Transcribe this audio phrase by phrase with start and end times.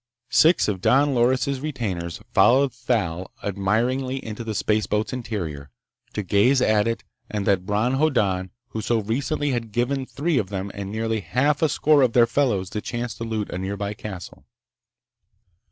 [0.31, 5.69] Six of Don Loris' retainers followed Thal admiringly into the spaceboat's interior,
[6.13, 10.49] to gaze at it and that Bron Hoddan who so recently had given three of
[10.49, 13.93] them and nearly half a score of their fellows the chance to loot a nearby
[13.93, 14.43] castle.